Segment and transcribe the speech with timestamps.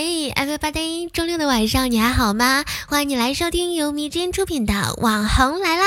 [0.00, 1.10] 嗨，everybody！
[1.10, 2.64] 周六的晚上你还好吗？
[2.88, 4.72] 欢迎你来收听由迷之音出品的
[5.02, 5.84] 《网红来啦》，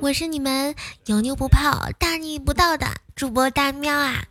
[0.00, 4.24] 我是你们有妞不泡、大逆不道的主播大喵啊！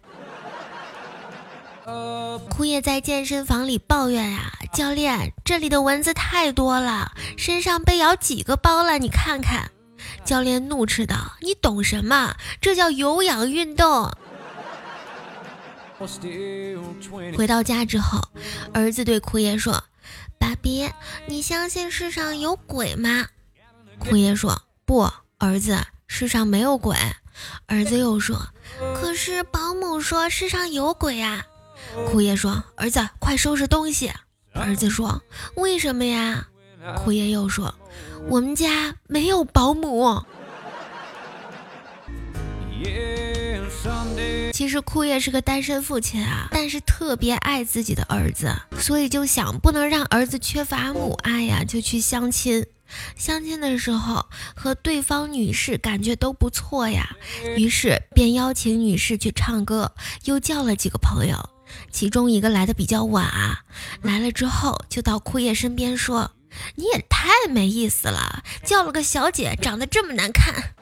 [2.49, 8.99] 枯叶在健身房里抱怨呀：“教练，这里的蚊子太多了，身上被咬几个包了？
[8.99, 9.71] 你看看。”
[10.25, 12.35] 教练怒斥道：“你懂什么？
[12.59, 14.11] 这叫有氧运动。”
[17.37, 18.21] 回到家之后，
[18.73, 19.83] 儿子对枯叶说
[20.37, 20.89] ：“爸比，
[21.27, 23.27] 你相信世上有鬼吗？”
[23.97, 26.97] 枯叶说：“不，儿子，世上没有鬼。”
[27.67, 28.47] 儿子又说
[28.95, 31.45] ：“可是保姆说世上有鬼啊。”
[32.07, 34.11] 枯叶说：“儿子，快收拾东西。”
[34.53, 35.21] 儿子说
[35.55, 36.47] ：“为什么呀？”
[36.97, 37.73] 枯叶又说
[38.29, 40.23] ：“我们家没有保姆。”
[44.55, 52.65] 其实枯叶是个单身父亲啊，但是特别爱自己的儿子，所以就想不能让儿子缺乏母爱呀，就去相亲。
[53.17, 57.17] 相亲的时候和对方女士感觉都不错呀，
[57.57, 59.91] 于是便邀请女士去唱歌，
[60.23, 61.49] 又叫了几个朋友。
[61.91, 63.59] 其中一个来的比较晚啊，
[64.03, 66.31] 来了之后就到枯叶身边说
[66.75, 70.75] ：“你也太没意思了，叫了个小姐，长得这么难看。”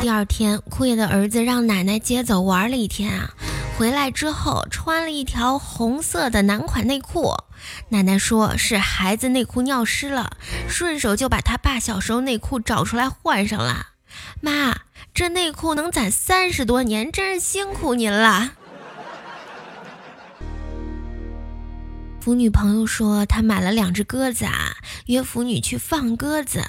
[0.00, 3.34] 第二天，枯叶的儿子让奶奶接走玩了一天啊，
[3.76, 7.34] 回来之后穿了一条红色的男款内裤，
[7.88, 10.36] 奶奶说是孩子内裤尿湿了，
[10.68, 13.88] 顺手就把他爸小时候内裤找出来换上了。
[14.40, 14.76] 妈，
[15.14, 18.52] 这内裤能攒三十多年，真是辛苦您了。
[22.20, 26.62] 腐女朋友说她买了两只鸽子啊，约腐女去放鸽子。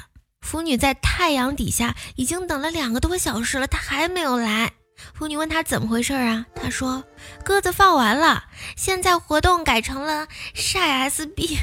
[0.45, 4.73] 腐女在太阳底下已经等了两个多小时了，他还没有来。
[5.15, 6.45] 腐女问他怎么回事啊？
[6.55, 7.03] 他说
[7.43, 8.43] 鸽子放完了，
[8.77, 11.57] 现在活动改成了晒 SB。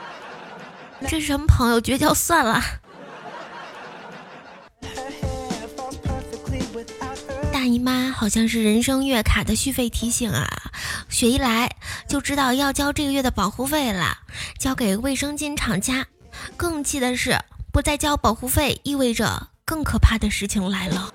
[1.06, 1.78] 这什么朋友？
[1.78, 2.62] 绝交算了。
[7.52, 10.72] 大姨妈好像是人生月卡的续费提醒啊，
[11.10, 11.76] 雪一来
[12.08, 14.18] 就知道要交这个月的保护费了，
[14.58, 16.06] 交给卫生巾厂家。
[16.56, 17.38] 更气的是。
[17.74, 21.12] 不再交保护费，意味着更可怕的事情来了。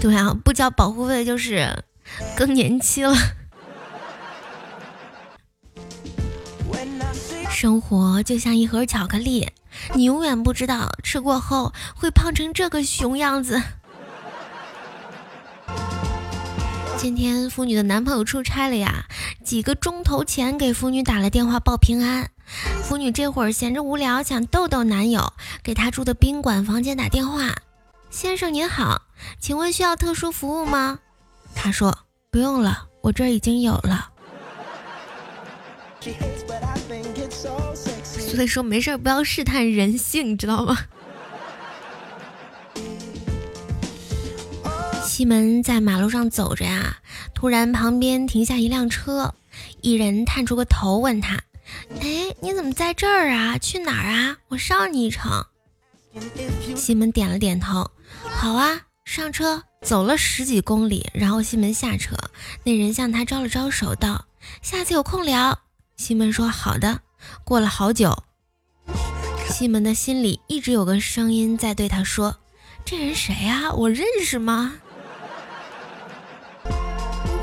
[0.00, 1.84] 对啊，不交保护费就是
[2.34, 3.14] 更年期了。
[7.50, 9.50] 生活就像一盒巧克力，
[9.94, 13.62] 你永远不知道吃过后会胖成这个熊样子。
[17.00, 19.06] 今天妇女的男朋友出差了呀，
[19.42, 22.30] 几个钟头前给妇女打了电话报平安。
[22.82, 27.54] 妇女这会儿闲着无聊，想逗逗男友，给他住的宾馆房间打电话。
[28.10, 29.00] 先生您好，
[29.38, 30.98] 请问需要特殊服务吗？
[31.54, 32.00] 他说
[32.30, 34.10] 不用了，我这儿已经有了。
[38.04, 40.76] 所以说没事不要试探人性，知道吗？
[45.20, 46.96] 西门在马路上走着呀，
[47.34, 49.34] 突然旁边停下一辆车，
[49.82, 51.38] 一人探出个头问他
[52.00, 53.58] ：“哎，你怎么在这儿啊？
[53.58, 54.38] 去哪儿啊？
[54.48, 55.44] 我捎你一程。”
[56.74, 57.90] 西门点了点头
[58.24, 62.16] ：“好啊。”上车，走了十几公里，然后西门下车，
[62.64, 64.24] 那人向他招了招手，道
[64.62, 65.58] ：“下次有空聊。”
[65.98, 67.02] 西门说：“好的。”
[67.44, 68.24] 过了好久，
[69.50, 72.38] 西门的心里一直有个声音在对他说
[72.86, 73.70] ：“这人谁啊？
[73.74, 74.76] 我认识吗？”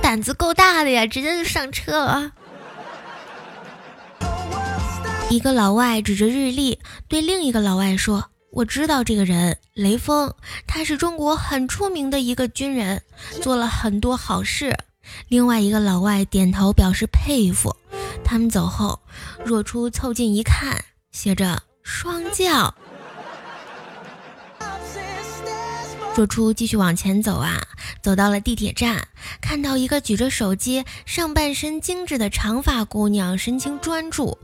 [0.07, 2.31] 胆子够大的呀，直接就上车了啊。
[5.29, 6.79] 一个老外指着日历
[7.09, 8.23] 对另一个老外说
[8.53, 10.33] ：“我知道这个人，雷锋，
[10.65, 13.03] 他是中国很出名的一个军人，
[13.41, 14.73] 做了很多好事。”
[15.27, 17.75] 另外一个老外点头表示佩服。
[18.23, 18.97] 他们走后，
[19.43, 22.73] 若初凑近一看，写着“双降”。
[26.17, 27.61] 若初继续往前走啊，
[28.01, 29.07] 走到了地铁站，
[29.39, 34.39] 看到一个举着手机、上半身精致的长发姑娘，神情专注。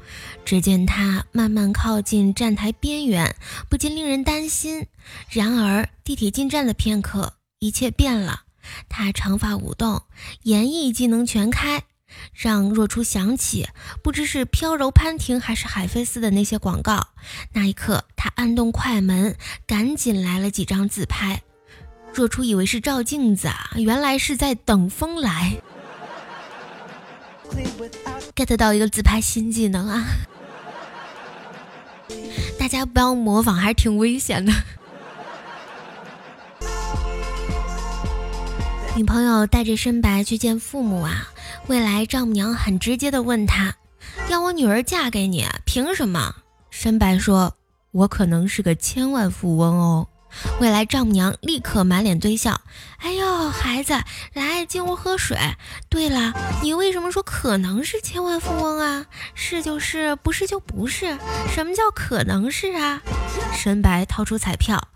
[0.46, 3.36] 只见她慢慢靠近站台边缘，
[3.70, 4.86] 不禁令人担心。
[5.31, 8.42] 然而地铁进站的片刻，一切变了。
[8.88, 10.04] 她长发舞动，
[10.44, 11.86] 演绎技能全开，
[12.34, 13.68] 让若初想起
[14.04, 17.08] 不知是飘柔潘婷还是海飞丝的那些广告。
[17.54, 19.36] 那一刻，她按动快门，
[19.66, 21.42] 赶紧来了几张自拍。
[22.13, 25.54] 若初以为是照镜子啊，原来是在等风来。
[28.36, 30.06] get 到一个自拍新技能啊！
[32.60, 34.54] 大家不要模仿，还是挺危险的。
[38.95, 41.27] 女朋友带着申白去见父母啊，
[41.68, 43.75] 未来丈母娘很直接的问他，
[44.30, 46.36] 要我女儿嫁给你，凭什么？
[46.69, 47.56] 申白说，
[47.92, 50.07] 我可能是个千万富翁哦。
[50.59, 52.62] 未来丈母娘立刻满脸堆笑，
[52.97, 53.94] 哎呦，孩子，
[54.33, 55.38] 来进屋喝水。
[55.89, 59.06] 对了，你为什么说可能是千万富翁啊？
[59.35, 61.18] 是就是，不是就不是。
[61.53, 63.01] 什么叫可能是啊？
[63.53, 64.89] 深白掏出彩票，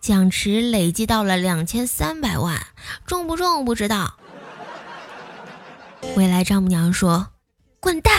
[0.00, 2.66] 奖池累计到了两千三百万，
[3.06, 4.14] 中不中不知道。
[6.16, 7.28] 未来丈母娘说
[7.80, 8.12] ：“滚蛋！”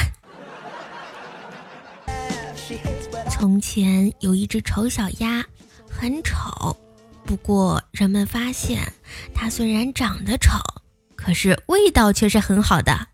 [3.29, 5.45] 从前有一只丑小鸭。
[5.97, 6.75] 很丑，
[7.25, 8.93] 不过人们发现
[9.33, 10.51] 它虽然长得丑，
[11.15, 13.07] 可是味道却是很好的。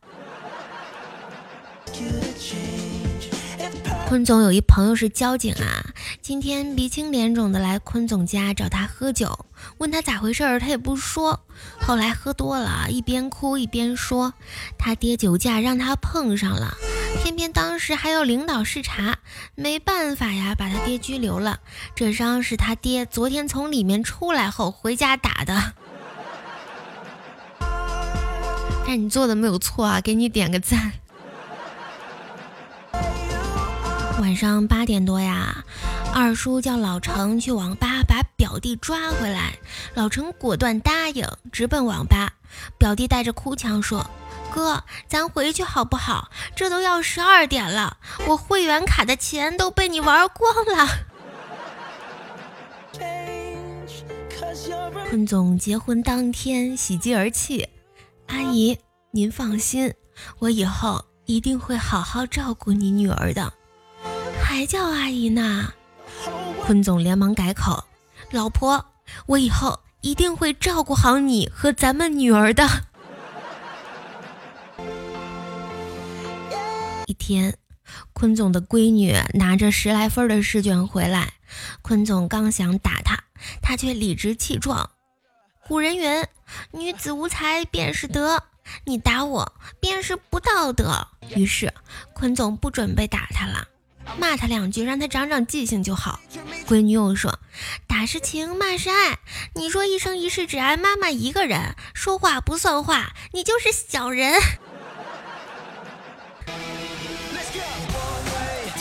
[4.07, 5.85] 坤总有一朋友是交警啊，
[6.21, 9.45] 今天鼻青脸肿的来坤总家找他喝酒，
[9.77, 11.39] 问他咋回事儿，他也不说。
[11.79, 14.33] 后来喝多了，一边哭一边说，
[14.77, 16.75] 他爹酒驾让他碰上了。
[17.17, 19.17] 偏偏当时还有领导视察，
[19.55, 21.59] 没办法呀，把他爹拘留了。
[21.95, 25.73] 这伤是他爹昨天从里面出来后回家打的。
[28.85, 30.91] 但你做的没有错啊，给你点个赞。
[34.19, 35.63] 晚上八点多呀，
[36.13, 39.53] 二叔叫老程去网吧把表弟抓回来，
[39.93, 42.33] 老程果断答应，直奔网吧。
[42.77, 44.09] 表弟带着哭腔说。
[44.53, 46.29] 哥，咱回去好不好？
[46.55, 50.87] 这都要十二点了，我会员卡的钱都被你玩光了。
[55.09, 57.67] 坤总结婚当天喜极而泣，
[58.27, 58.77] 阿姨
[59.11, 59.93] 您放心，
[60.39, 63.53] 我以后一定会好好照顾你女儿的。
[64.43, 65.73] 还叫阿姨呢？
[66.61, 67.85] 坤总连忙改口，
[68.31, 68.85] 老婆，
[69.25, 72.67] 我以后一定会照顾好你和咱们女儿的。
[77.11, 77.57] 一天，
[78.13, 81.33] 坤总的闺女拿着十来分的试卷回来，
[81.81, 83.25] 坤总刚想打她，
[83.61, 84.89] 她却理直气壮。
[85.67, 86.25] 古人云
[86.71, 88.41] ：“女子无才便是德。”
[88.85, 91.05] 你打我便是不道德。
[91.35, 91.73] 于是，
[92.13, 93.67] 坤总不准备打她了，
[94.17, 96.21] 骂她两句，让她长长记性就好。
[96.65, 97.39] 闺女又说
[97.87, 99.19] ：“打是情，骂是爱。
[99.55, 104.39] 你说一生一世只爱妈妈一个人，说话不算话，你就是小人。”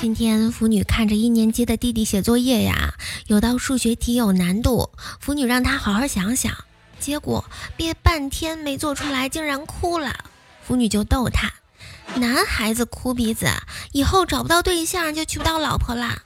[0.00, 2.94] 今天腐女看着一年级的弟弟写作业呀，
[3.26, 4.88] 有道数学题有难度，
[5.20, 6.56] 腐女让他好好想想，
[6.99, 7.44] 结果
[7.76, 10.25] 憋半天没做出来，竟然哭了。
[10.62, 11.52] 腐女就逗他，
[12.14, 13.49] 男孩子哭鼻子，
[13.93, 16.23] 以后找不到对象就娶不到老婆啦。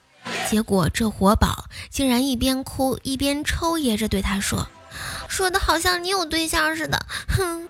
[0.49, 4.69] 结果这活宝竟然一边哭一边抽噎着对他说，
[5.27, 7.69] 说的好像你有对象似的，哼。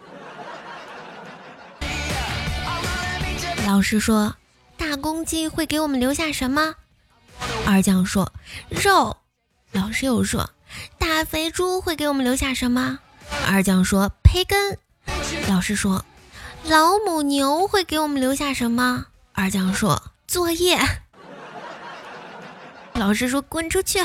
[3.66, 4.36] 老师说。
[4.84, 6.74] 大公鸡会给我们留下什么？
[7.66, 8.30] 二将说
[8.68, 9.16] 肉。
[9.72, 10.50] 老师又说
[10.98, 12.98] 大肥猪会给我们留下什么？
[13.48, 14.78] 二将说培根。
[15.48, 16.04] 老师说
[16.64, 19.06] 老母牛会给我们留下什么？
[19.32, 20.78] 二将说作业。
[22.92, 24.00] 老师说滚出去。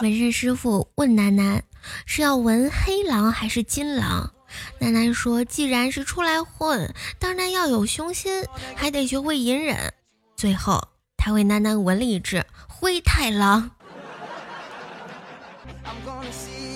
[0.00, 1.62] 纹身师傅问楠楠
[2.06, 4.32] 是要纹黑狼还是金狼？
[4.78, 8.44] 楠楠说：“既然是出来混，当然要有雄心，
[8.76, 9.92] 还得学会隐忍。”
[10.36, 13.70] 最后，他为楠楠纹了一只灰太狼。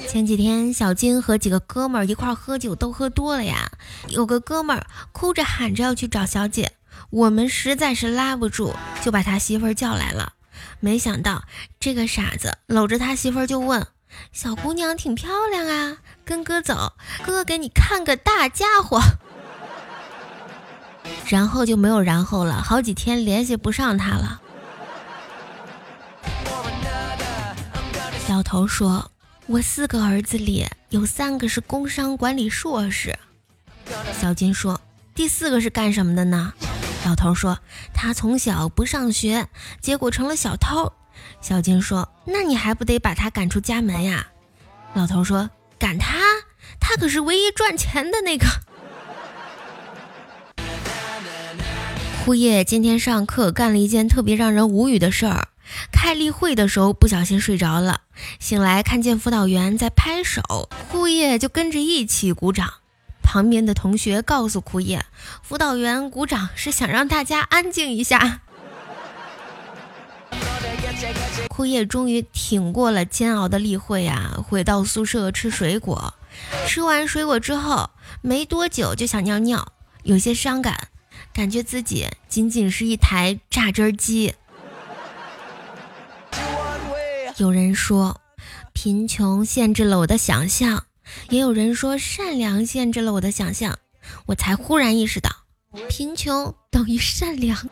[0.08, 3.70] 前几天，小金和几个哥们儿一块喝酒，都喝多了呀。
[4.08, 6.72] 有个哥们儿哭着喊着要去找小姐，
[7.08, 10.34] 我们实在是拉不住，就把他媳妇儿叫来了。
[10.80, 11.44] 没想到，
[11.80, 13.86] 这个傻子搂着他媳妇儿就问。
[14.32, 16.92] 小姑娘挺漂亮啊，跟哥走，
[17.24, 19.00] 哥给你看个大家伙。
[21.28, 24.40] 然后就没有然后了，好几天联系不上他了。
[28.28, 29.10] 老头说
[29.46, 33.18] ：“我四个儿子里有三个是工商管理硕士。”
[34.18, 34.80] 小金说
[35.14, 36.54] ：“第四个是干什么的呢？”
[37.04, 37.58] 老头说
[37.92, 39.48] ：“他从小不上学，
[39.80, 40.92] 结果成了小偷。”
[41.40, 44.28] 小金说：“那你还不得把他赶出家门呀？”
[44.94, 46.20] 老头说：“赶他？
[46.80, 48.46] 他可是唯一赚钱的那个。”
[52.24, 55.48] 枯叶今天上课干了一件特别让人无语的事儿，
[55.92, 58.02] 开例会的时候不小心睡着了，
[58.38, 62.74] 醒来看见辅导员在拍手，枯叶就跟着一起鼓掌。
[63.22, 65.04] 旁边的同学告诉枯叶，
[65.42, 68.42] 辅导员鼓掌是想让大家安静一下。
[71.48, 76.14] 枯叶终于挺过了煎熬的例会啊，回到宿舍吃水果。
[76.66, 77.90] 吃完水果之后，
[78.20, 80.88] 没多久就想尿尿，有些伤感，
[81.32, 84.34] 感觉自己仅仅是一台榨汁机。
[87.36, 88.20] 有人说，
[88.72, 90.84] 贫穷限制了我的想象，
[91.28, 93.78] 也有人说善良限制了我的想象。
[94.26, 95.30] 我才忽然意识到，
[95.88, 97.68] 贫穷等于善良。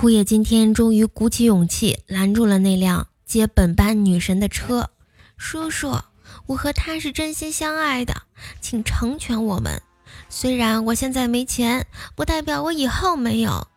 [0.00, 4.88] 枯叶今天终于鼓起勇气拦住了那辆接本班女神的车。
[5.36, 6.00] 叔叔，
[6.46, 8.22] 我和她是真心相爱的，
[8.62, 9.82] 请成全我们。
[10.30, 13.68] 虽然我现在没钱，不代表我以后没有。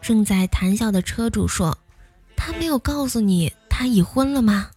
[0.00, 1.76] 正在谈笑的车主说
[2.34, 4.70] ：“他没有告诉你他已婚了吗？”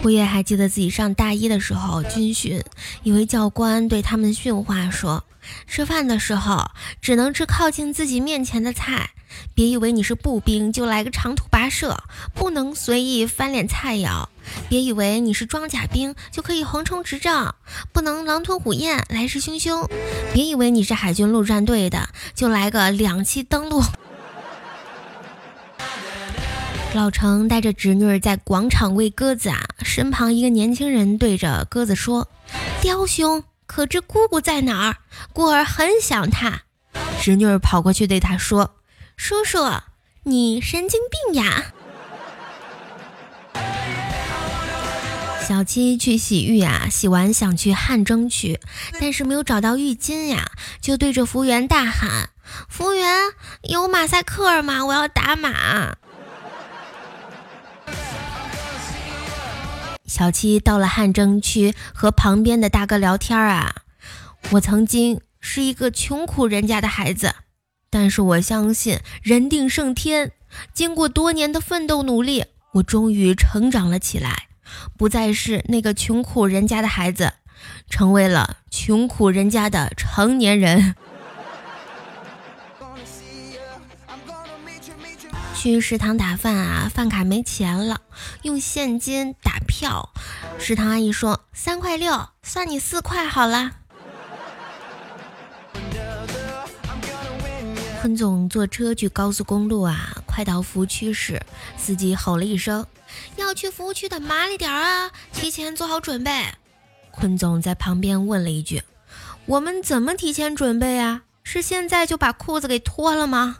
[0.00, 2.64] 枯叶还记得自己上大一的时候军训，
[3.02, 5.22] 一位教官对他们训话说
[5.66, 6.70] ：“吃饭的时候
[7.00, 9.10] 只能吃靠近自己面前的菜，
[9.54, 12.02] 别以为你是步兵就来个长途跋涉，
[12.34, 14.26] 不能随意翻脸菜肴；
[14.68, 17.54] 别以为你是装甲兵就可以横冲直撞，
[17.92, 19.88] 不能狼吞虎咽来势汹汹；
[20.32, 23.82] 别以为你是海军陆战队的就来个两栖登陆。”
[26.94, 32.28] 老程带着侄女在广场喂鸽子啊，身旁一个年轻人对着鸽子说
[32.82, 33.42] ：“雕兄，
[33.74, 34.96] 可知姑姑在哪儿？
[35.32, 36.64] 孤儿很想她。”
[37.22, 38.76] 侄女儿跑过去对他说
[39.16, 39.58] ：“叔叔，
[40.24, 41.72] 你神经病呀！”
[45.48, 48.60] 小七去洗浴啊，洗完想去汗蒸去，
[49.00, 50.50] 但是没有找到浴巾呀，
[50.82, 52.28] 就对着服务员大喊
[52.68, 54.84] ：“服务员，有马赛克吗？
[54.84, 55.96] 我要打码。”
[60.12, 63.76] 小七到了汗蒸区，和旁边的大哥聊天啊。
[64.50, 67.34] 我曾经是一个穷苦人家的孩子，
[67.88, 70.32] 但是我相信人定胜天。
[70.74, 74.48] 经过多年的奋斗努力，我终于成长了起来，
[74.98, 77.32] 不再是那个穷苦人家的孩子，
[77.88, 80.94] 成为了穷苦人家的成年人。
[85.62, 88.00] 去食堂打饭啊，饭卡没钱了，
[88.42, 90.12] 用现金打票。
[90.58, 93.70] 食堂阿姨说三块六，算你四块好了。
[98.00, 101.40] 坤总坐车去高速公路啊，快到服务区时，
[101.78, 102.84] 司机吼了一声
[103.38, 106.44] ：“要去服务区的麻利点啊，提前做好准备。”
[107.12, 108.82] 坤总在旁边问了一句
[109.46, 111.22] ：“我们怎么提前准备啊？
[111.44, 113.58] 是现在就把裤子给脱了吗？”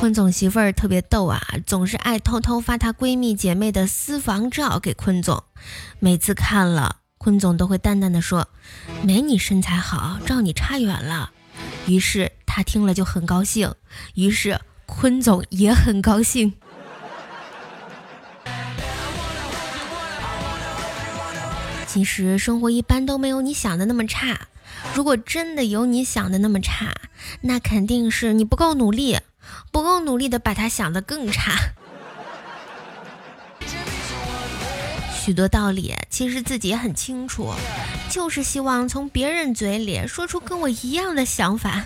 [0.00, 5.44] 坤总媳妇儿特别逗啊，总是爱偷偷发她闺蜜姐妹的私房照给坤总。
[5.98, 8.48] 每次看了，坤总都会淡淡的说
[9.04, 11.32] ：“没你身材好，照你差远了。”
[11.86, 13.74] 于是他听了就很高兴，
[14.14, 16.54] 于是坤总也很高兴。
[21.86, 24.48] 其实生活一般都没有你想的那么差。
[24.94, 26.94] 如果真的有你想的那么差，
[27.42, 29.18] 那肯定是你不够努力。
[29.70, 31.52] 不够努力的，把他想的更差。
[35.14, 37.52] 许多道理其实自己也很清楚，
[38.08, 41.84] 就是希望从别人嘴里说出跟我一样的想法。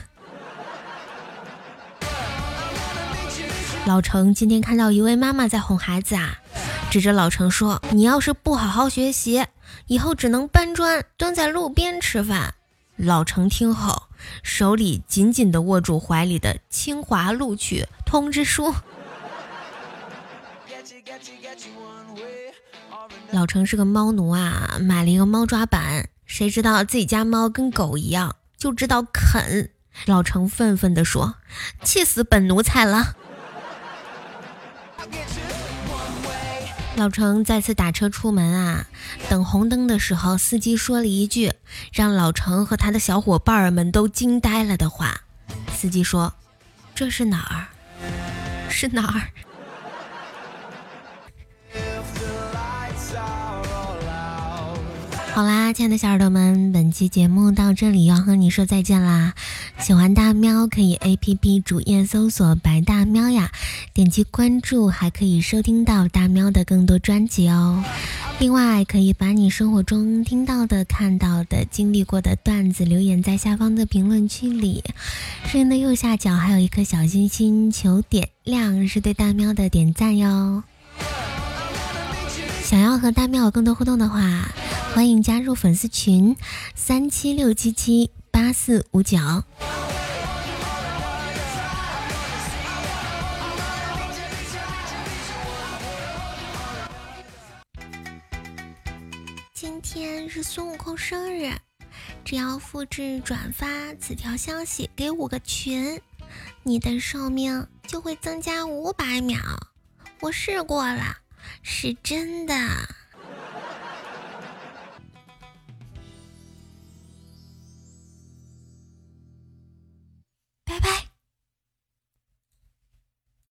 [3.87, 6.39] 老程今天看到一位妈妈在哄孩子啊，
[6.91, 9.45] 指着老程说：“你要是不好好学习，
[9.89, 12.55] 以后只能搬砖蹲在路边吃饭。”
[12.97, 14.05] 老程听后。
[14.43, 18.75] 手里紧紧地握住怀里的清华录取通知书。
[23.31, 29.71] 老程是个猫奴啊，买了一个猫抓板，谁知道自己家猫跟狗一样，就知道啃。
[30.07, 31.35] 老程愤愤地说
[31.85, 33.15] ：“气死本奴才了。”
[36.97, 38.87] 老程再次打车出门啊，
[39.29, 41.53] 等红灯的时候，司机说了一句
[41.93, 45.23] 让老程和他的小伙伴们都惊呆了的话。
[45.73, 46.33] 司机说
[46.95, 47.67] ：“这是哪儿？
[48.71, 49.21] 是哪儿？”
[55.35, 59.35] 好啦，亲爱的小耳朵们，本期节目到这里要和你说再见啦！
[59.81, 63.53] 喜欢大喵可以 A P P 主页搜索“白大喵”呀，
[63.93, 67.85] 点击关注还可以收听到大喵的更多专辑哦。
[68.39, 74.83] 另外，可以把你生活中听到的、看到的、经历过的段子留言在下方的评论区里。
[75.45, 80.63] 视频的右下角还有一颗小心心，求点亮，是对大喵的点赞哟。
[82.63, 84.49] 想要和大喵有更多互动的话。
[84.95, 86.37] 欢迎加入粉丝群
[86.77, 89.17] 三七六七七八四五九。
[99.55, 101.53] 今天是孙悟空生日，
[102.25, 103.69] 只要复制转发
[104.01, 106.01] 此条消息给五个群，
[106.65, 109.39] 你的寿命就会增加五百秒。
[110.19, 111.19] 我试过了，
[111.63, 112.55] 是真的。